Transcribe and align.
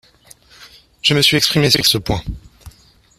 Je 1.03 1.13
me 1.13 1.21
suis 1.21 1.37
exprimée 1.37 1.69
sur 1.69 1.85
ce 1.85 1.99
point. 1.99 2.23